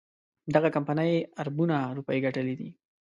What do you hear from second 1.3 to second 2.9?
اربونه روپۍ ګټلي دي.